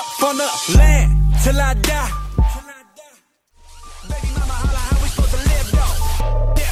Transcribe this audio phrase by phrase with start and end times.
[0.00, 1.10] top from the land
[1.42, 2.10] till I die.
[4.08, 5.94] Baby mama holla, how we supposed to live though?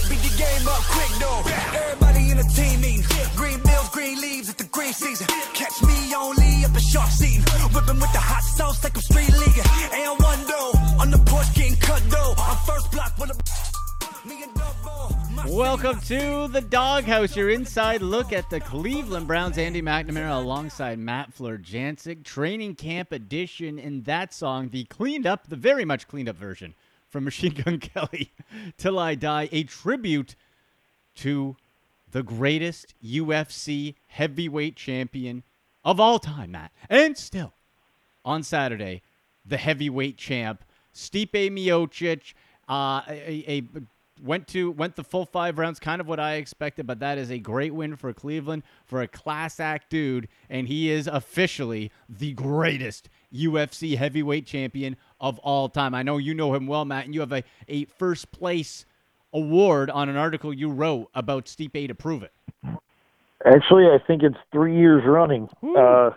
[0.09, 1.43] Beat the game up quick though.
[1.81, 2.49] Everybody in the.
[3.37, 5.27] Green bills, green leaves, it's the green season.
[5.55, 7.45] Catch me only up in short season.
[7.75, 9.69] Whipping with the hot sauce like I'm street leaguing.
[9.93, 12.35] And one though, on the porch getting cut though.
[12.37, 13.48] I'm first block with a.
[15.47, 19.59] Welcome to the Doghouse, your inside look at the Cleveland Browns.
[19.59, 22.25] Andy McNamara alongside Matt Florjancic.
[22.25, 26.75] Training camp edition in that song, the cleaned up, the very much cleaned up version
[27.09, 28.33] from Machine Gun Kelly,
[28.77, 30.37] Till I Die, a tribute
[31.17, 31.57] to
[32.11, 35.43] the greatest UFC heavyweight champion
[35.85, 36.73] of all time, Matt.
[36.89, 37.53] And still,
[38.25, 39.03] on Saturday,
[39.45, 42.35] the heavyweight champ, Stipe Miocic,
[42.69, 43.63] uh, a, a
[44.23, 47.31] went to went the full five rounds, kind of what I expected, but that is
[47.31, 52.33] a great win for Cleveland for a class act dude, and he is officially the
[52.33, 55.95] greatest UFC heavyweight champion of all time.
[55.95, 58.85] I know you know him well, Matt, and you have a, a first place
[59.33, 62.33] award on an article you wrote about Stipe to prove it.
[63.45, 66.11] Actually, I think it's three years running uh,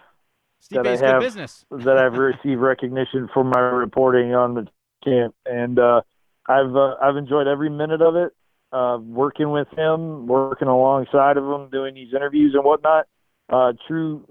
[0.72, 1.66] that I have business.
[1.70, 4.68] that I've received recognition for my reporting on the
[5.04, 6.02] camp, and uh,
[6.48, 8.32] I've uh, I've enjoyed every minute of it.
[8.74, 13.06] Uh, working with him, working alongside of him, doing these interviews and whatnot.
[13.50, 14.26] Uh, true,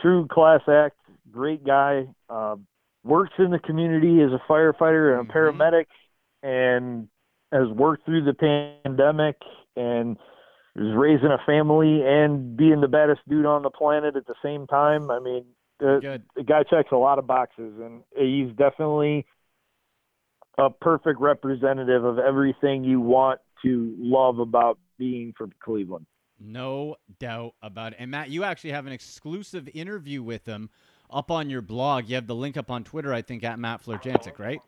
[0.00, 0.96] true class act.
[1.30, 2.06] Great guy.
[2.28, 2.56] Uh,
[3.04, 5.34] works in the community as a firefighter and a Mhm.
[5.34, 5.86] paramedic,
[6.42, 7.08] and
[7.52, 9.36] has worked through the pandemic
[9.76, 10.16] and
[10.74, 14.66] is raising a family and being the baddest dude on the planet at the same
[14.66, 15.10] time.
[15.10, 15.44] I mean,
[15.78, 15.98] the,
[16.34, 19.26] the guy checks a lot of boxes, and he's definitely
[20.58, 26.06] a perfect representative of everything you want to love about being from Cleveland.
[26.38, 27.98] No doubt about it.
[28.00, 30.70] And Matt, you actually have an exclusive interview with him
[31.10, 32.08] up on your blog.
[32.08, 34.60] You have the link up on Twitter, I think, at Matt Florjancic, right?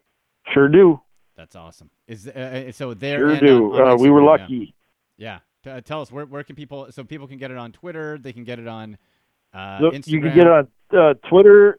[0.53, 1.01] Sure do.
[1.37, 1.91] That's awesome.
[2.07, 3.19] Is uh, uh, so there?
[3.19, 3.75] Sure and do.
[3.75, 4.31] on- on uh, we were yeah.
[4.31, 4.75] lucky.
[5.17, 5.39] Yeah.
[5.65, 8.19] T- uh, tell us where where can people so people can get it on Twitter.
[8.19, 8.99] They can get it on
[9.53, 10.07] uh, Look, Instagram.
[10.07, 11.79] you can get it on uh, Twitter,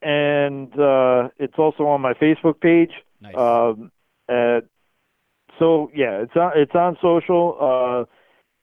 [0.00, 2.90] and uh, it's also on my Facebook page.
[3.22, 3.36] Nice.
[3.36, 3.90] Um,
[4.28, 4.60] uh,
[5.58, 7.56] so yeah, it's on it's on social.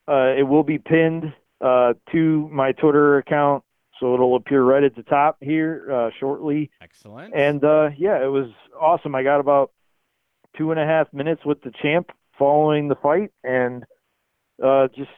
[0.07, 3.63] Uh, uh, it will be pinned uh, to my Twitter account,
[3.99, 6.71] so it'll appear right at the top here uh, shortly.
[6.81, 7.33] Excellent.
[7.33, 8.49] And uh, yeah, it was
[8.79, 9.15] awesome.
[9.15, 9.71] I got about
[10.57, 13.83] two and a half minutes with the champ following the fight, and
[14.63, 15.11] uh, just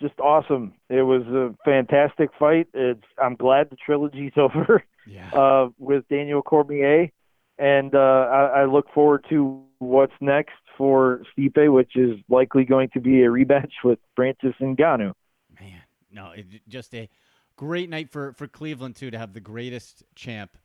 [0.00, 0.74] just awesome.
[0.88, 2.68] It was a fantastic fight.
[2.74, 5.30] It's I'm glad the trilogy's over yeah.
[5.32, 7.10] uh, with Daniel Cormier,
[7.58, 12.88] and uh, I, I look forward to what's next for Stipe, which is likely going
[12.94, 15.12] to be a rematch with Francis Ngannou.
[15.60, 15.82] Man,
[16.12, 17.08] no, it, just a
[17.56, 20.56] great night for for Cleveland too to have the greatest champ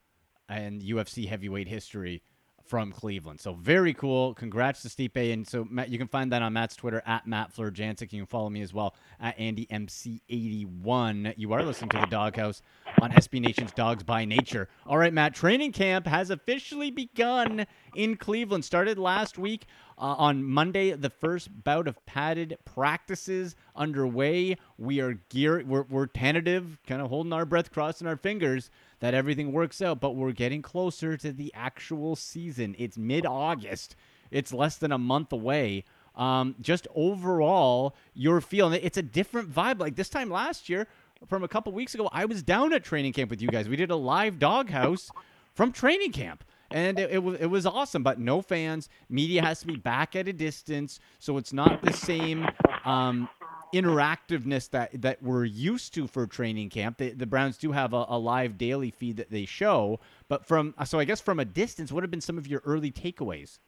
[0.50, 2.22] in UFC heavyweight history
[2.66, 3.40] from Cleveland.
[3.40, 4.34] So very cool.
[4.34, 5.34] Congrats to Stipe.
[5.34, 8.12] And so Matt, you can find that on Matt's Twitter at Matt Florjancic.
[8.14, 11.34] You can follow me as well at AndyMC81.
[11.38, 12.62] You are listening to the Doghouse
[13.02, 14.70] on SB Nation's Dogs by Nature.
[14.86, 15.34] All right, Matt.
[15.36, 17.66] Training camp has officially begun
[17.96, 18.66] in Cleveland.
[18.66, 19.66] Started last week
[19.98, 20.92] uh, on Monday.
[20.92, 24.58] The first bout of padded practices underway.
[24.78, 25.64] We are gear.
[25.66, 28.70] We're, we're tentative, kind of holding our breath, crossing our fingers
[29.04, 30.00] that everything works out.
[30.00, 32.74] But we're getting closer to the actual season.
[32.80, 33.98] It's mid-August.
[34.32, 35.84] It's less than a month away.
[36.16, 38.68] Um, just overall, your feel.
[38.68, 39.80] And it's a different vibe.
[39.80, 40.88] Like this time last year,
[41.28, 43.68] from a couple weeks ago, I was down at training camp with you guys.
[43.68, 45.12] We did a live doghouse
[45.54, 46.46] from training camp.
[46.72, 48.88] And it, it, was, it was awesome, but no fans.
[49.10, 52.48] Media has to be back at a distance, so it's not the same
[52.86, 53.28] um,
[53.74, 56.98] interactiveness that, that we're used to for training camp.
[56.98, 60.74] The, the Browns do have a, a live daily feed that they show, but from
[60.86, 63.60] so I guess from a distance, what have been some of your early takeaways?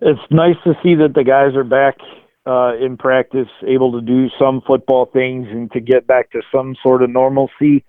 [0.00, 1.98] It's nice to see that the guys are back
[2.46, 6.74] uh, in practice, able to do some football things and to get back to some
[6.82, 7.84] sort of normalcy.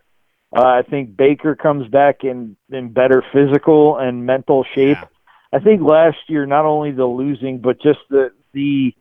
[0.53, 4.97] Uh, I think Baker comes back in, in better physical and mental shape.
[4.97, 5.07] Yeah.
[5.53, 8.93] I think last year, not only the losing, but just the the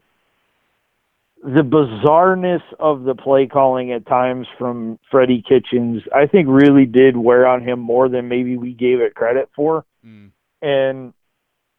[1.42, 7.16] the bizarreness of the play calling at times from Freddie Kitchens, I think really did
[7.16, 9.86] wear on him more than maybe we gave it credit for.
[10.04, 10.32] Mm.
[10.60, 11.14] And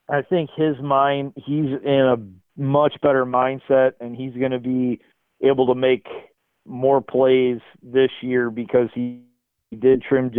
[0.10, 2.00] I think his mind, he's in
[2.58, 5.00] a much better mindset, and he's going to be
[5.44, 6.08] able to make
[6.66, 9.22] more plays this year because he
[9.78, 10.32] did trim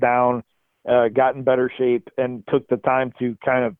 [0.00, 0.42] down,
[0.88, 3.76] uh, got in better shape, and took the time to kind of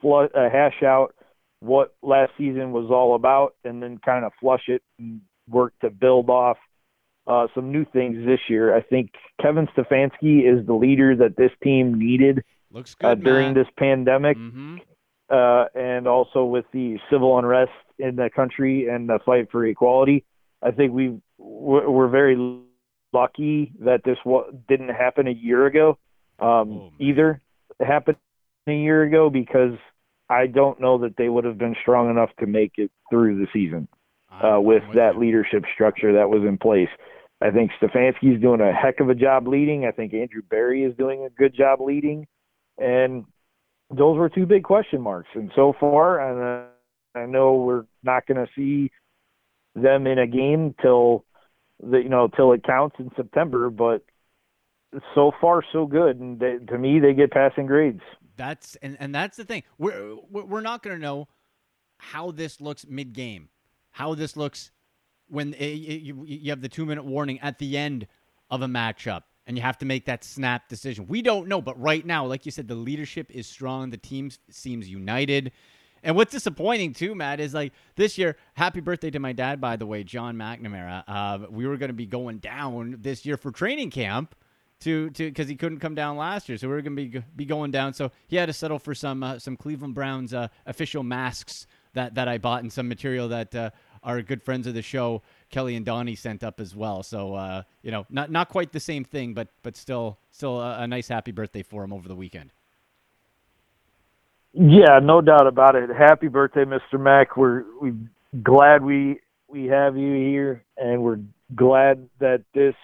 [0.00, 1.14] flush, uh, hash out
[1.60, 5.90] what last season was all about, and then kind of flush it and work to
[5.90, 6.58] build off
[7.26, 8.74] uh, some new things this year.
[8.74, 13.66] I think Kevin Stefanski is the leader that this team needed Looks uh, during Matt.
[13.66, 14.76] this pandemic, hmm
[15.30, 20.24] uh, and also with the civil unrest in the country and the fight for equality.
[20.62, 22.36] I think we we're very
[23.12, 24.18] lucky that this
[24.68, 25.98] didn't happen a year ago.
[26.38, 27.42] Um, Oh, either
[27.78, 28.16] it happened
[28.66, 29.76] a year ago because
[30.30, 33.46] I don't know that they would have been strong enough to make it through the
[33.52, 33.88] season
[34.30, 36.88] uh, with that leadership structure that was in place.
[37.40, 39.86] I think Stefanski's doing a heck of a job leading.
[39.86, 42.26] I think Andrew Berry is doing a good job leading,
[42.78, 43.24] and
[43.90, 45.28] those were two big question marks.
[45.34, 48.90] And so far, and uh, I know we're not going to see
[49.74, 51.24] them in a game till
[51.80, 54.02] the you know till it counts in September, but
[55.14, 56.18] so far so good.
[56.18, 58.02] And they, to me, they get passing grades.
[58.38, 59.64] That's and, and that's the thing.
[59.76, 61.28] We're we're not going to know
[61.98, 63.50] how this looks mid game,
[63.90, 64.70] how this looks
[65.28, 68.06] when it, you you have the two minute warning at the end
[68.50, 71.06] of a matchup, and you have to make that snap decision.
[71.08, 73.90] We don't know, but right now, like you said, the leadership is strong.
[73.90, 75.52] The team seems united.
[76.04, 78.36] And what's disappointing too, Matt, is like this year.
[78.54, 81.02] Happy birthday to my dad, by the way, John McNamara.
[81.08, 84.36] Uh, we were going to be going down this year for training camp
[84.80, 87.22] to to because he couldn't come down last year, so we are going to be
[87.36, 87.94] be going down.
[87.94, 92.14] So he had to settle for some uh, some Cleveland Browns uh, official masks that
[92.14, 93.70] that I bought and some material that uh,
[94.02, 97.02] our good friends of the show Kelly and Donnie sent up as well.
[97.02, 100.82] So uh, you know, not not quite the same thing, but but still still a,
[100.82, 102.52] a nice happy birthday for him over the weekend.
[104.52, 105.90] Yeah, no doubt about it.
[105.90, 106.98] Happy birthday, Mr.
[106.98, 107.36] Mack.
[107.36, 107.92] We're we
[108.42, 111.20] glad we we have you here, and we're
[111.54, 112.74] glad that this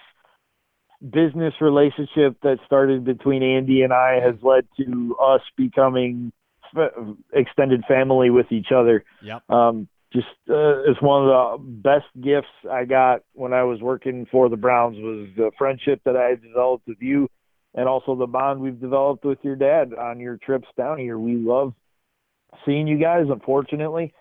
[1.01, 6.31] business relationship that started between Andy and I has led to us becoming
[6.75, 6.91] f-
[7.33, 9.03] extended family with each other.
[9.21, 9.49] Yep.
[9.49, 14.25] Um, just uh, it's one of the best gifts I got when I was working
[14.31, 17.29] for the Browns was the friendship that I developed with you,
[17.73, 21.19] and also the bond we've developed with your dad on your trips down here.
[21.19, 21.73] We love
[22.65, 23.25] seeing you guys.
[23.29, 24.13] Unfortunately,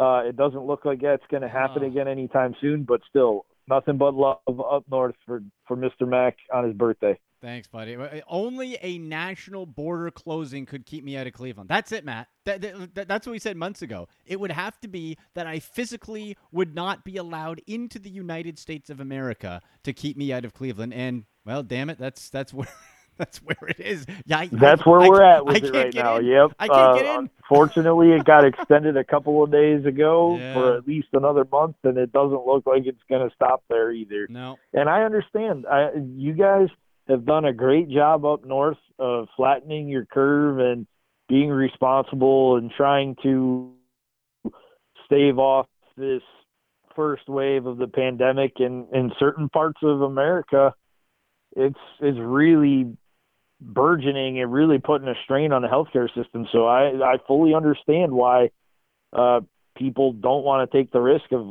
[0.00, 1.86] uh, it doesn't look like that's going to happen Oh.
[1.86, 2.84] again anytime soon.
[2.84, 6.06] But still, nothing but love up north for for Mr.
[6.08, 7.18] Mack on his birthday.
[7.40, 7.96] Thanks, buddy.
[7.96, 11.68] Uh, Only a national border closing could keep me out of Cleveland.
[11.68, 12.28] That's it, Matt.
[12.44, 12.60] That,
[12.94, 14.06] that- that's what we said months ago.
[14.24, 18.60] It would have to be that I physically would not be allowed into the United
[18.60, 20.94] States of America to keep me out of Cleveland.
[20.94, 22.68] And well, damn it, that's that's where
[23.18, 24.06] that's where it is.
[24.26, 26.16] Yeah, I- That's I- where I we're at with it right now.
[26.16, 26.26] in.
[26.26, 26.50] Yep.
[26.58, 27.30] I can't Uh, get in.
[27.50, 30.54] Unfortunately, it got extended a couple of days ago Yeah.
[30.54, 33.90] for at least another month, and it doesn't look like it's going to stop there
[33.92, 34.26] either.
[34.30, 34.58] No.
[34.72, 35.66] And I understand.
[35.70, 36.68] I, you guys
[37.08, 40.86] have done a great job up north of flattening your curve and
[41.28, 43.72] being responsible and trying to
[45.06, 45.66] stave off
[45.96, 46.22] this
[46.94, 48.52] first wave of the pandemic.
[48.58, 50.74] And in certain parts of America,
[51.56, 52.96] it's it's really
[53.62, 56.46] burgeoning and really putting a strain on the healthcare system.
[56.52, 58.50] So I I fully understand why
[59.12, 59.40] uh,
[59.76, 61.46] people don't want to take the risk of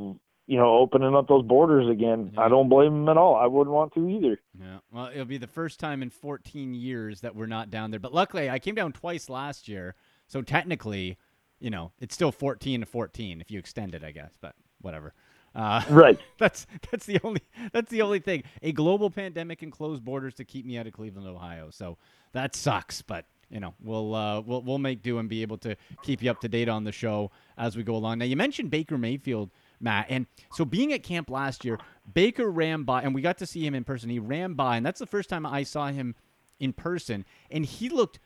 [0.48, 2.32] you know opening up those borders again.
[2.34, 2.42] Yeah.
[2.42, 3.36] I don't blame them at all.
[3.36, 4.40] I wouldn't want to either.
[4.60, 4.78] Yeah.
[4.92, 8.00] Well, it'll be the first time in 14 years that we're not down there.
[8.00, 9.96] But luckily, I came down twice last year,
[10.28, 11.18] so technically,
[11.60, 14.32] you know, it's still 14 to 14 if you extend it, I guess.
[14.42, 15.14] But whatever.
[15.54, 16.20] Uh, Right.
[16.38, 18.44] that's that's the only that's the only thing.
[18.62, 21.70] A global pandemic and closed borders to keep me out of Cleveland, Ohio.
[21.72, 21.98] So
[22.34, 25.76] that sucks, but you know we'll uh, we'll we'll make do and be able to
[26.04, 28.20] keep you up to date on the show as we go along.
[28.20, 29.50] Now you mentioned Baker Mayfield,
[29.80, 31.78] Matt, and so being at camp last year,
[32.14, 34.10] Baker ran by, and we got to see him in person.
[34.10, 36.16] He ran by, and that's the first time I saw him
[36.60, 38.20] in person, and he looked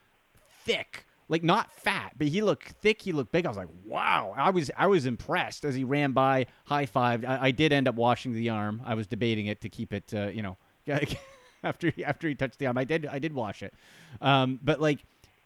[0.63, 3.01] thick like not fat, but he looked thick.
[3.01, 3.45] He looked big.
[3.45, 4.33] I was like, wow.
[4.37, 7.25] I was I was impressed as he ran by, high fived.
[7.27, 8.81] I, I did end up washing the arm.
[8.85, 10.57] I was debating it to keep it, uh, you know,
[11.63, 12.77] after he, after he touched the arm.
[12.77, 13.73] I did I did wash it,
[14.21, 14.99] um, but like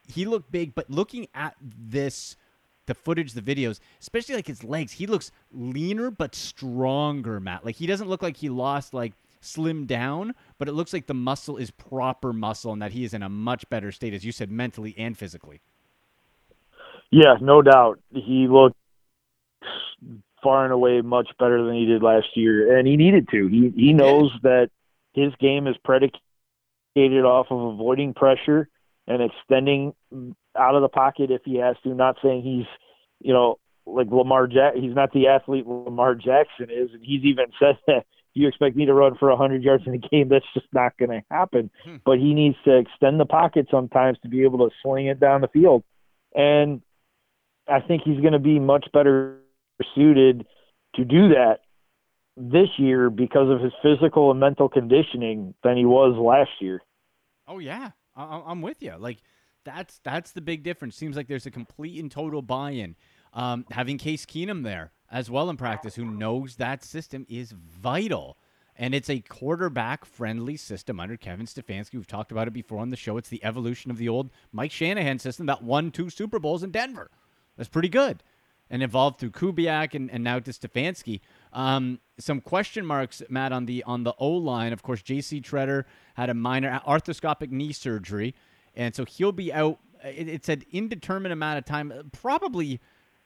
[0.08, 0.76] he looked big.
[0.76, 2.36] But looking at this,
[2.86, 7.40] the footage, the videos, especially like his legs, he looks leaner but stronger.
[7.40, 11.08] Matt, like he doesn't look like he lost like slim down, but it looks like
[11.08, 14.26] the muscle is proper muscle and that he is in a much better state, as
[14.26, 15.62] you said, mentally and physically.
[17.12, 18.00] Yeah, no doubt.
[18.14, 18.78] He looked
[20.44, 23.48] far and away much better than he did last year, and he needed to.
[23.48, 24.70] He he knows that
[25.14, 28.70] his game is predicated off of avoiding pressure
[29.08, 29.94] and extending
[30.56, 31.90] out of the pocket if he has to.
[31.90, 32.68] Not saying he's,
[33.20, 34.76] you know, like Lamar Jack.
[34.76, 38.06] He's not the athlete Lamar Jackson is, and he's even said that.
[38.36, 40.30] You expect me to run for 100 yards in a game?
[40.30, 41.72] That's just not going to happen.
[41.84, 41.96] Hmm.
[42.06, 45.42] But he needs to extend the pocket sometimes to be able to sling it down
[45.42, 45.84] the field.
[46.36, 46.82] And
[47.72, 49.40] I think he's going to be much better
[49.96, 50.46] suited
[50.96, 51.60] to do that
[52.36, 56.82] this year because of his physical and mental conditioning than he was last year.
[57.48, 58.96] Oh yeah, I- I'm with you.
[58.98, 59.18] Like
[59.66, 60.96] that's that's the big difference.
[60.96, 62.96] Seems like there's a complete and total buy-in.
[63.34, 68.38] Um, having Case Keenum there as well in practice, who knows that system is vital.
[68.82, 71.96] And it's a quarterback friendly system under Kevin Stefanski.
[71.96, 73.18] We've talked about it before on the show.
[73.18, 76.72] It's the evolution of the old Mike Shanahan system that won two Super Bowls in
[76.72, 77.12] Denver.
[77.60, 78.24] That's pretty good.
[78.70, 81.20] And evolved through Kubiak and, and now to Stefanski.
[81.52, 84.72] Um, some question marks, Matt, on the on the O line.
[84.72, 85.42] Of course, J.C.
[85.42, 88.34] Tretter had a minor arthroscopic knee surgery,
[88.76, 89.80] and so he'll be out.
[90.06, 92.80] It, it's an indeterminate amount of time, probably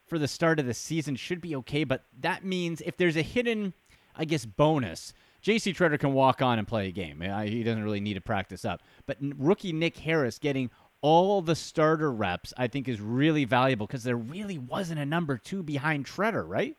[0.08, 1.16] for the start of the season.
[1.16, 3.74] Should be okay, but that means if there's a hidden,
[4.16, 5.14] I guess, bonus
[5.44, 5.74] J.C.
[5.74, 7.20] Tretter can walk on and play a game.
[7.20, 8.82] He doesn't really need to practice up.
[9.06, 10.72] But rookie Nick Harris getting
[11.04, 15.38] all the starter reps, I think, is really valuable because there really wasn't a number
[15.38, 16.78] two behind Tretter, right?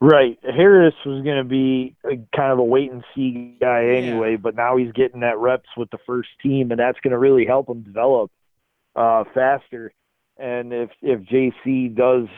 [0.00, 0.38] Right.
[0.42, 4.36] Harris was going to be a, kind of a wait and see guy anyway, yeah.
[4.38, 7.44] but now he's getting that reps with the first team, and that's going to really
[7.44, 8.30] help him develop
[8.96, 9.92] uh, faster.
[10.38, 12.28] And if if JC does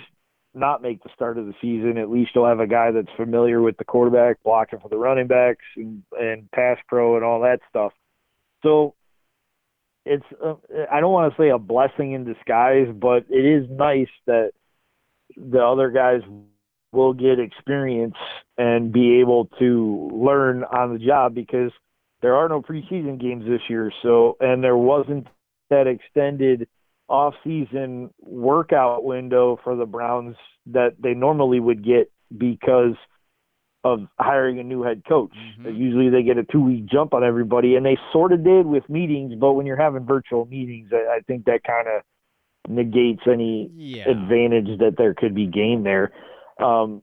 [0.55, 3.61] not make the start of the season, at least you'll have a guy that's familiar
[3.61, 7.61] with the quarterback, blocking for the running backs and, and pass pro and all that
[7.69, 7.93] stuff.
[8.65, 8.95] So
[10.05, 10.55] it's uh,
[10.91, 14.53] I don't want to say a blessing in disguise, but it is nice that
[15.37, 16.23] the other guys
[16.93, 18.17] will get experience
[18.59, 21.71] and be able to learn on the job because
[22.23, 23.93] there are no preseason games this year.
[24.03, 25.27] So and there wasn't
[25.71, 26.69] that extended
[27.09, 32.95] off-season workout window for the Browns that they normally would get because
[33.83, 35.33] of hiring a new head coach.
[35.61, 35.75] Mm-hmm.
[35.75, 39.35] Usually they get a two-week jump on everybody, and they sort of did with meetings.
[39.39, 42.03] But when you're having virtual meetings, I, I think that kind of
[42.69, 44.09] negates any yeah.
[44.09, 46.13] advantage that there could be gained there.
[46.63, 47.03] Um,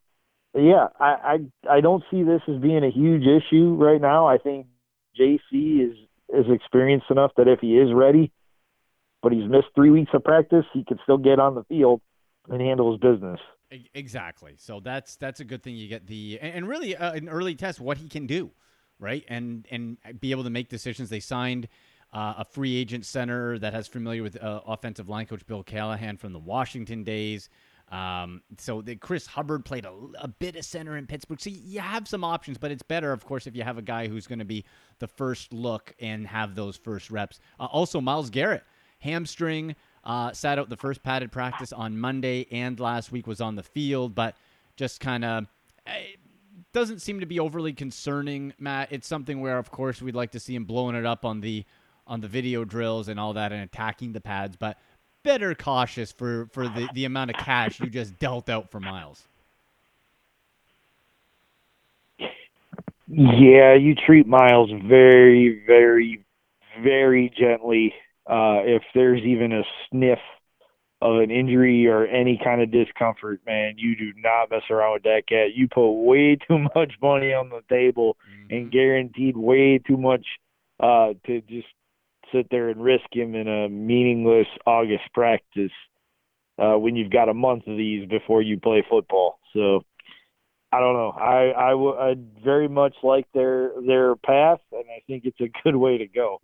[0.53, 4.27] yeah, I, I I don't see this as being a huge issue right now.
[4.27, 4.67] I think
[5.19, 5.97] JC is
[6.29, 8.31] is experienced enough that if he is ready,
[9.21, 12.01] but he's missed three weeks of practice, he can still get on the field
[12.49, 13.39] and handle his business.
[13.93, 14.55] Exactly.
[14.57, 15.75] So that's that's a good thing.
[15.75, 18.51] You get the and really uh, an early test what he can do,
[18.99, 19.25] right?
[19.27, 21.09] And and be able to make decisions.
[21.09, 21.67] They signed
[22.13, 26.17] uh, a free agent center that has familiar with uh, offensive line coach Bill Callahan
[26.17, 27.49] from the Washington days.
[27.89, 31.39] Um, so the Chris Hubbard played a, a, bit of center in Pittsburgh.
[31.39, 34.09] So you have some options, but it's better, of course, if you have a guy
[34.09, 34.65] who's going to be
[34.99, 37.39] the first look and have those first reps.
[37.57, 38.63] Uh, also, Myles Garrett
[38.99, 39.75] hamstring.
[40.07, 43.61] Uh, sat out the first padded practice on Monday and last week was on the
[43.61, 44.37] field, but
[44.77, 45.47] just kind of
[45.85, 45.91] eh,
[46.71, 48.87] doesn't seem to be overly concerning, Matt.
[48.89, 51.65] It's something where, of course, we'd like to see him blowing it up on the
[52.07, 54.77] on the video drills and all that and attacking the pads, but
[55.23, 59.27] better cautious for for the the amount of cash you just dealt out for Myles.
[63.09, 66.23] Yeah, you treat Myles very, very,
[66.81, 67.93] very gently
[68.29, 70.19] uh, if there's even a sniff
[71.01, 75.03] of an injury or any kind of discomfort, man, you do not mess around with
[75.03, 75.53] that cat.
[75.53, 78.53] You put way too much money on the table mm-hmm.
[78.53, 80.25] and guaranteed way too much
[80.79, 81.67] uh, to just
[82.33, 85.71] sit there and risk him in a meaningless August practice
[86.59, 89.39] uh, when you've got a month of these before you play football.
[89.53, 89.83] So
[90.71, 91.11] I don't know.
[91.11, 95.51] I I, w- I very much like their their path, and I think it's a
[95.63, 96.41] good way to go.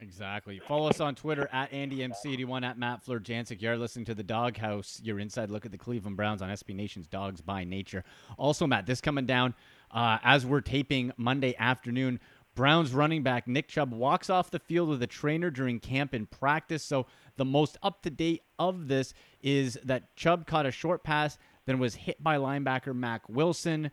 [0.00, 0.58] Exactly.
[0.60, 3.60] Follow us on Twitter at AndyMC81 at Matt Florjancic.
[3.60, 7.06] You're listening to the Doghouse, your inside look at the Cleveland Browns on SB Nation's
[7.06, 8.02] Dogs by Nature.
[8.38, 9.54] Also, Matt, this coming down
[9.90, 12.18] uh, as we're taping Monday afternoon.
[12.54, 16.28] Browns running back Nick Chubb walks off the field with a trainer during camp and
[16.30, 16.82] practice.
[16.82, 21.38] So the most up to date of this is that Chubb caught a short pass,
[21.66, 23.90] then was hit by linebacker Mack Wilson,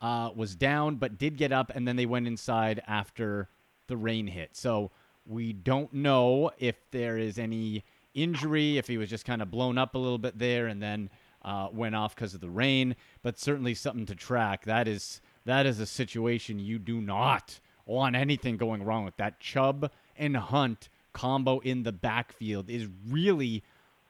[0.00, 3.48] uh, was down but did get up, and then they went inside after
[3.86, 4.56] the rain hit.
[4.56, 4.90] So
[5.26, 7.84] we don't know if there is any
[8.14, 11.10] injury, if he was just kind of blown up a little bit there and then
[11.42, 14.64] uh, went off because of the rain, but certainly something to track.
[14.64, 19.16] That is that is a situation you do not want anything going wrong with.
[19.16, 23.62] That Chubb and Hunt combo in the backfield is really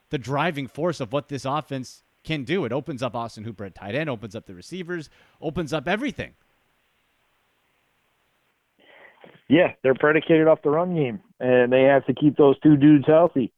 [0.09, 2.65] the driving force of what this offense can do.
[2.65, 5.09] It opens up Austin Hooper at tight end, opens up the receivers,
[5.41, 6.33] opens up everything.
[9.51, 13.03] Yeah, they're predicated off the run game, and they have to keep those two dudes
[13.05, 13.51] healthy.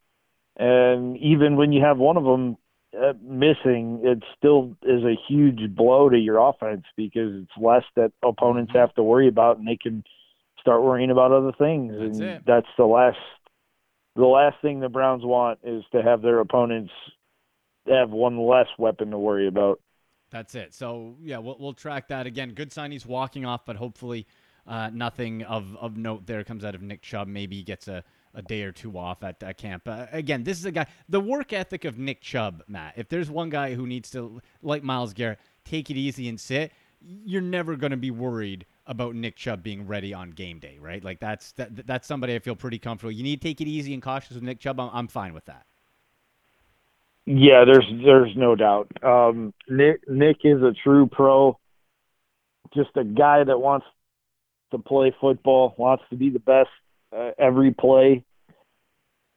[0.58, 2.58] And even when you have one of them
[3.00, 8.12] uh, missing, it still is a huge blow to your offense because it's less that
[8.24, 10.04] opponents have to worry about, and they can
[10.60, 11.94] start worrying about other things.
[11.96, 12.44] That's and it.
[12.48, 13.20] that's the last
[14.16, 16.92] the last thing the Browns want is to have their opponents
[17.88, 19.80] have one less weapon to worry about.
[20.32, 20.74] That's it.
[20.74, 22.56] So yeah, we'll we'll track that again.
[22.56, 24.26] Good sign he's walking off, but hopefully
[24.68, 27.28] uh, nothing of, of note there comes out of Nick Chubb.
[27.28, 28.04] Maybe he gets a,
[28.34, 29.88] a day or two off at, at camp.
[29.88, 30.88] Uh, again, this is a guy.
[31.10, 32.94] The work ethic of Nick Chubb, Matt.
[32.98, 36.72] If there's one guy who needs to, like Myles Garrett, take it easy and sit,
[37.02, 41.04] you're never going to be worried about Nick Chubb being ready on game day, right?
[41.04, 43.12] Like that's that that's somebody I feel pretty comfortable.
[43.12, 44.80] You need to take it easy and cautious with Nick Chubb.
[44.80, 45.66] I'm, I'm fine with that.
[47.26, 48.92] Yeah, there's there's no doubt.
[49.02, 51.58] Um, Nick Nick is a true pro.
[52.74, 53.86] Just a guy that wants
[54.74, 56.70] to play football, wants to be the best
[57.16, 58.24] uh, every play,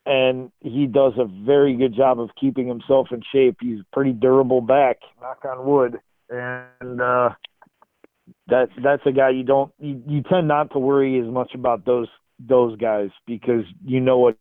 [0.05, 3.59] and he does a very good job of keeping himself in shape.
[3.61, 7.31] He's pretty durable back, knock on wood, and uh,
[8.49, 11.85] that that's a guy you don't you, you tend not to worry as much about
[11.85, 14.37] those those guys because you know what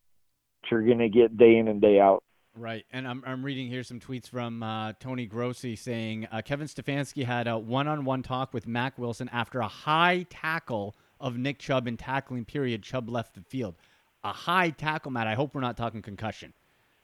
[0.70, 2.24] you're going to get day in and day out.
[2.58, 6.68] Right, and I'm, I'm reading here some tweets from uh, Tony Grossi saying uh, Kevin
[6.68, 11.86] Stefanski had a one-on-one talk with Mack Wilson after a high tackle of Nick Chubb
[11.86, 12.82] in tackling period.
[12.82, 13.76] Chubb left the field.
[14.24, 15.28] A high tackle, Matt.
[15.28, 16.54] I hope we're not talking concussion,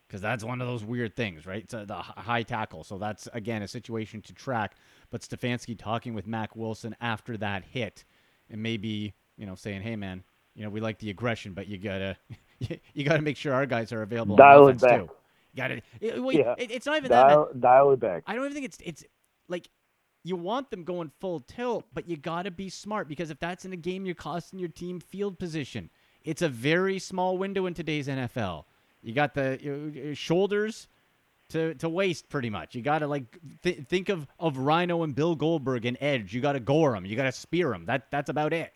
[0.08, 1.64] because that's one of those weird things, right?
[1.64, 2.86] It's a, the high tackle.
[2.86, 4.76] So that's again a situation to track.
[5.10, 8.06] But Stefanski talking with Mack Wilson after that hit,
[8.50, 10.24] and maybe you know saying, "Hey, man,
[10.56, 12.16] you know we like the aggression, but you gotta
[12.94, 15.02] you gotta make sure our guys are available." Dial it back.
[15.02, 15.10] Too.
[15.56, 15.84] Got it.
[16.02, 16.56] Eh, eh, well, yeah.
[16.58, 17.62] It, it's not even dial, that.
[17.62, 18.24] Dial it back.
[18.26, 19.04] I don't even think it's it's
[19.48, 19.70] like
[20.24, 23.66] you want them going full tilt, but you got to be smart because if that's
[23.66, 25.90] in a game, you're costing your team field position.
[26.24, 28.66] It's a very small window in today's NFL.
[29.02, 30.88] You got the you eh, shoulders
[31.50, 32.76] to, to waist pretty much.
[32.76, 33.26] You got to like
[33.64, 36.34] th- think of, of Rhino and Bill Goldberg and Edge.
[36.34, 37.06] You got to gore them.
[37.06, 37.86] You got to spear them.
[37.86, 38.74] That that's about it.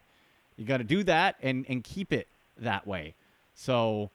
[0.57, 2.27] You got to do that and and keep it
[2.57, 3.15] that way.
[3.53, 4.11] So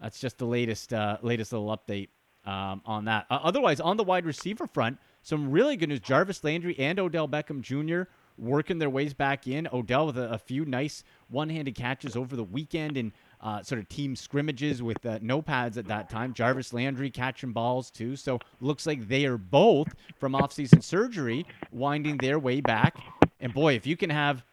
[0.00, 2.08] that's just the latest uh, latest little update
[2.44, 3.26] um, on that.
[3.30, 6.00] Uh, otherwise, on the wide receiver front, some really good news.
[6.00, 8.10] Jarvis Landry and Odell Beckham Jr.
[8.38, 9.68] working their ways back in.
[9.72, 13.88] Odell with a, a few nice one-handed catches over the weekend and uh, sort of
[13.88, 16.32] team scrimmages with uh, no pads at that time.
[16.32, 18.16] Jarvis Landry catching balls too.
[18.16, 22.96] So looks like they are both from offseason surgery winding their way back.
[23.40, 24.44] And boy, if you can have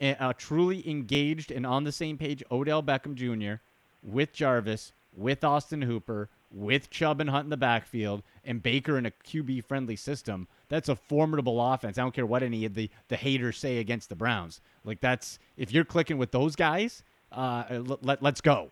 [0.00, 3.60] a, a truly engaged and on the same page Odell Beckham Jr
[4.04, 9.06] with Jarvis, with Austin Hooper, with Chubb and Hunt in the backfield, and Baker in
[9.06, 11.98] a QB friendly system, that's a formidable offense.
[11.98, 14.60] I don't care what any of the, the haters say against the Browns.
[14.84, 17.64] Like that's if you're clicking with those guys, uh,
[18.02, 18.70] let, let's go.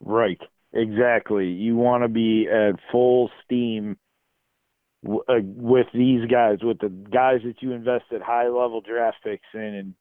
[0.00, 0.40] Right.
[0.72, 1.48] Exactly.
[1.48, 3.96] You want to be at full steam
[5.02, 9.46] w- uh, with these guys, with the guys that you invested high level draft picks
[9.52, 9.94] in and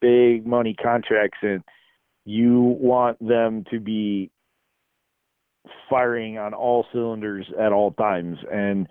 [0.00, 1.62] big money contracts in
[2.28, 4.30] you want them to be
[5.88, 8.36] firing on all cylinders at all times.
[8.52, 8.86] And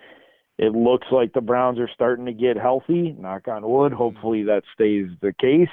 [0.57, 3.15] it looks like the Browns are starting to get healthy.
[3.19, 3.93] Knock on wood.
[3.93, 5.69] Hopefully that stays the case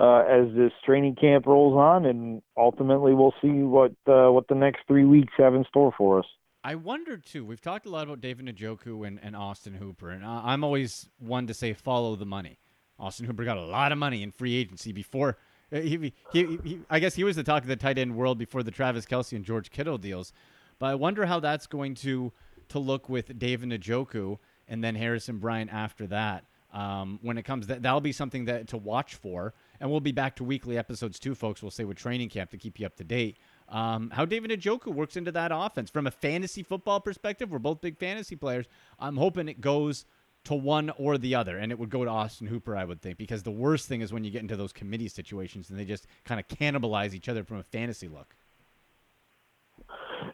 [0.00, 4.54] uh, as this training camp rolls on, and ultimately we'll see what uh, what the
[4.54, 6.26] next three weeks have in store for us.
[6.64, 7.44] I wonder too.
[7.44, 11.46] We've talked a lot about David Njoku and, and Austin Hooper, and I'm always one
[11.46, 12.58] to say follow the money.
[12.98, 15.36] Austin Hooper got a lot of money in free agency before
[15.70, 18.62] he, he, he, I guess he was the talk of the tight end world before
[18.62, 20.32] the Travis Kelce and George Kittle deals.
[20.78, 22.32] But I wonder how that's going to
[22.68, 26.44] to look with David Njoku and then Harrison Bryant after that.
[26.72, 29.54] Um, when it comes, that that'll be something that to watch for.
[29.80, 31.62] And we'll be back to weekly episodes too, folks.
[31.62, 33.38] We'll say with training camp to keep you up to date.
[33.68, 37.50] Um, how David Njoku works into that offense from a fantasy football perspective.
[37.50, 38.66] We're both big fantasy players.
[38.98, 40.04] I'm hoping it goes
[40.46, 43.18] to one or the other, and it would go to Austin Hooper, I would think,
[43.18, 46.06] because the worst thing is when you get into those committee situations and they just
[46.24, 48.34] kind of cannibalize each other from a fantasy look.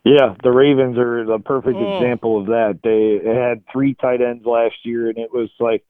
[0.04, 1.96] Yeah, the Ravens are the perfect oh.
[1.96, 2.80] example of that.
[2.82, 5.84] They had three tight ends last year, and it was like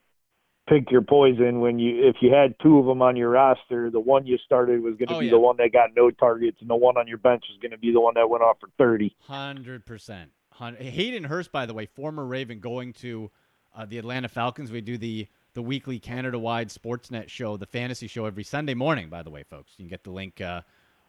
[0.69, 1.61] pick your poison.
[1.61, 4.83] When you if you had two of them on your roster, the one you started
[4.83, 5.33] was going to oh, be yeah.
[5.33, 7.79] the one that got no targets, and the one on your bench was going to
[7.79, 9.17] be the one that went off for thirty.
[9.27, 10.31] Hundred percent.
[10.79, 13.31] Hayden Hurst, by the way, former Raven, going to
[13.75, 14.71] uh, the Atlanta Falcons.
[14.71, 19.11] We do the the weekly Canada-wide Sportsnet show, the fantasy show, every Sunday morning.
[19.11, 20.63] By the way, folks, you can get the link uh,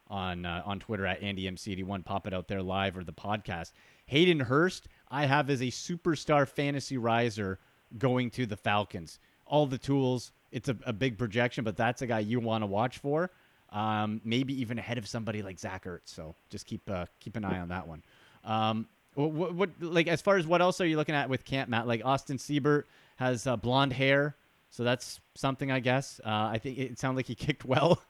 [0.07, 2.03] on uh, on Twitter at AndyMC1.
[2.05, 3.71] Pop it out there live or the podcast.
[4.05, 7.59] Hayden Hurst, I have as a superstar fantasy riser
[7.97, 9.19] going to the Falcons.
[9.45, 10.31] All the tools.
[10.51, 13.31] It's a, a big projection, but that's a guy you want to watch for.
[13.71, 16.01] Um, maybe even ahead of somebody like Zach Ertz.
[16.05, 18.03] So just keep uh, keep an eye on that one.
[18.43, 21.69] Um, what, what, like as far as what else are you looking at with Camp
[21.69, 21.87] Matt?
[21.87, 22.83] Like Austin Seibert
[23.17, 24.35] has uh, blonde hair,
[24.69, 26.19] so that's something I guess.
[26.25, 28.01] Uh, I think it sounded like he kicked well.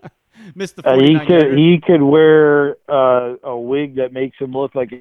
[0.54, 0.88] Missed the.
[0.88, 4.92] Uh, he could he could wear uh, a wig that makes him look like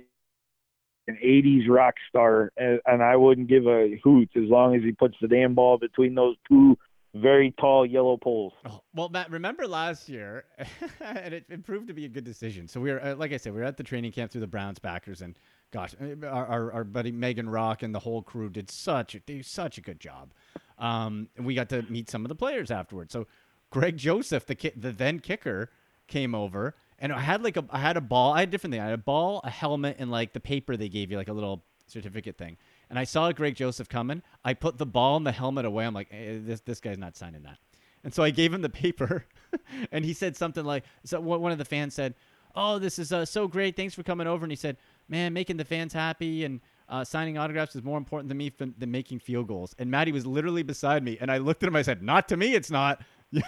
[1.08, 4.91] an 80s rock star, and, and I wouldn't give a hoot as long as he
[4.91, 6.78] puts the damn ball between those two
[7.15, 8.54] very tall yellow poles.
[8.65, 10.45] Oh, well, Matt, remember last year,
[11.01, 12.67] and it, it, proved to be a good decision.
[12.67, 14.47] So we were, uh, like I said, we were at the training camp through the
[14.47, 15.39] Browns backers, and
[15.71, 19.19] gosh, uh, our, our, our buddy Megan Rock and the whole crew did such a,
[19.21, 20.34] did such a good job.
[20.78, 23.13] Um, and we got to meet some of the players afterwards.
[23.13, 23.28] So
[23.69, 25.69] Greg Joseph, the ki- the then kicker,
[26.08, 28.34] came over, and I had like a I had a ball.
[28.34, 28.82] I had different thing.
[28.82, 31.34] I had a ball, a helmet, and like the paper they gave you, like a
[31.34, 32.58] little certificate thing
[32.89, 34.21] and I saw Greg Joseph coming.
[34.43, 35.86] I put the ball and the helmet away.
[35.86, 37.58] I'm like, hey, this this guy's not signing that.
[38.04, 39.26] And so I gave him the paper,
[39.91, 42.13] and he said something like, so one of the fans said,
[42.56, 43.76] "Oh, this is uh, so great.
[43.76, 44.78] Thanks for coming over." And he said,
[45.10, 48.76] "Man, making the fans happy and." Uh, signing autographs is more important to me than,
[48.78, 49.74] than making field goals.
[49.80, 51.76] And Maddie was literally beside me, and I looked at him.
[51.76, 53.02] I said, "Not to me, it's not."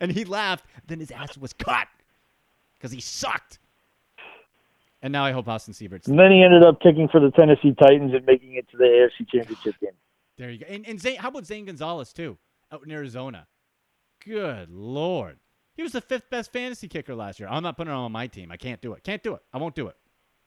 [0.00, 0.64] and he laughed.
[0.86, 1.88] Then his ass was cut
[2.78, 3.58] because he sucked.
[5.02, 6.06] And now I hope Austin Seibert's.
[6.06, 8.84] And then he ended up kicking for the Tennessee Titans and making it to the
[8.84, 9.90] AFC Championship game.
[10.38, 10.66] There you go.
[10.68, 12.38] And, and Zane, how about Zane Gonzalez too,
[12.72, 13.46] out in Arizona?
[14.24, 15.38] Good lord,
[15.74, 17.48] he was the fifth best fantasy kicker last year.
[17.48, 18.52] I'm not putting him on my team.
[18.52, 19.02] I can't do it.
[19.02, 19.42] Can't do it.
[19.52, 19.96] I won't do it.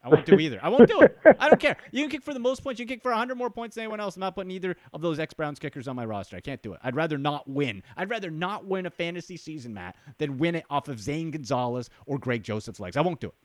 [0.03, 0.59] I won't do either.
[0.61, 1.17] I won't do it.
[1.39, 1.77] I don't care.
[1.91, 2.79] You can kick for the most points.
[2.79, 4.15] You can kick for 100 more points than anyone else.
[4.15, 6.37] I'm not putting either of those ex Browns kickers on my roster.
[6.37, 6.79] I can't do it.
[6.83, 7.81] I'd rather not win.
[7.97, 11.89] I'd rather not win a fantasy season, Matt, than win it off of Zane Gonzalez
[12.05, 12.95] or Greg Joseph's legs.
[12.95, 13.35] I won't do it.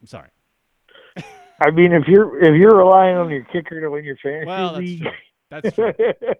[0.00, 0.30] I'm sorry.
[1.60, 4.72] I mean, if you're if you're relying on your kicker to win your fantasy well,
[4.74, 5.10] that's league, true.
[5.50, 5.92] That's true.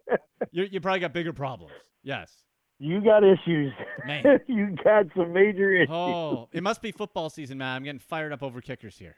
[0.50, 1.72] you you probably got bigger problems.
[2.02, 2.32] Yes.
[2.78, 3.72] You got issues.
[4.06, 4.40] Man.
[4.46, 5.88] you got some major issues.
[5.90, 7.76] Oh, it must be football season, man.
[7.76, 9.16] I'm getting fired up over kickers here.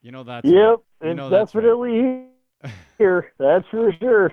[0.00, 0.44] You know that.
[0.44, 1.16] Yep, right.
[1.16, 2.28] know that's definitely
[2.62, 2.72] right.
[2.98, 3.32] here.
[3.38, 4.32] That's for sure.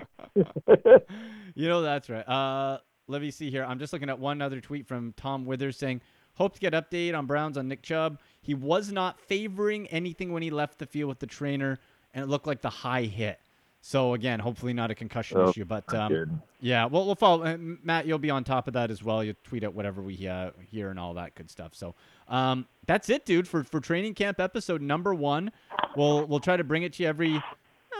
[1.56, 2.26] you know that's right.
[2.26, 2.78] Uh,
[3.08, 3.64] let me see here.
[3.64, 6.00] I'm just looking at one other tweet from Tom Withers saying,
[6.36, 8.18] "Hope to get update on Browns on Nick Chubb.
[8.40, 11.78] He was not favoring anything when he left the field with the trainer,
[12.14, 13.40] and it looked like the high hit.
[13.82, 17.56] So again, hopefully not a concussion Oh, issue, but um, yeah, we'll, we'll follow.
[17.56, 19.22] Matt, you'll be on top of that as well.
[19.22, 21.72] You tweet out whatever we uh, hear and all that good stuff.
[21.74, 21.94] So
[22.26, 25.52] um, that's it, dude, for for training camp episode number one.
[25.96, 27.36] We'll we'll try to bring it to you every.
[27.36, 27.40] uh,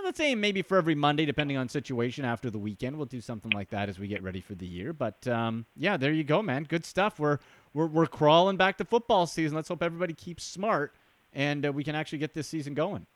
[0.04, 2.96] Let's say maybe for every Monday, depending on situation after the weekend.
[2.96, 4.92] We'll do something like that as we get ready for the year.
[4.92, 6.64] But um, yeah, there you go, man.
[6.64, 7.18] Good stuff.
[7.20, 7.38] We're
[7.76, 9.54] we're we're crawling back to football season.
[9.54, 10.94] Let's hope everybody keeps smart
[11.34, 13.06] and uh, we can actually get this season going.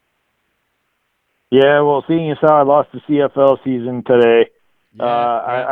[1.51, 4.51] Yeah, well, seeing as how I lost the CFL season today,
[4.93, 5.67] Yeah, uh, yeah.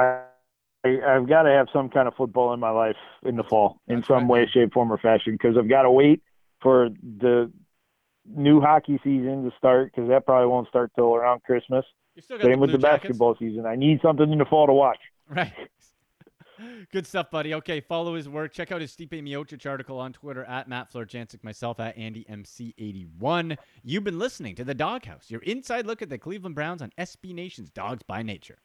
[0.85, 3.45] I, I I've got to have some kind of football in my life in the
[3.45, 6.23] fall in That's some right, way, shape, form, or fashion because I've got to wait
[6.63, 6.89] for
[7.21, 7.53] the
[8.27, 11.85] new hockey season to start because that probably won't start till around Christmas.
[12.15, 13.03] You still got Same with Blue the Jackets.
[13.03, 13.67] basketball season.
[13.67, 14.99] I need something in the fall to watch.
[15.29, 15.53] Right.
[16.93, 17.55] Good stuff, buddy.
[17.55, 18.53] Okay, follow his work.
[18.53, 23.57] Check out his Stipe Miocic article on Twitter at Matt Florjancic, myself at AndyMC81.
[23.83, 27.35] You've been listening to The Doghouse, your inside look at the Cleveland Browns on SB
[27.35, 28.59] Nation's Dogs by Nature.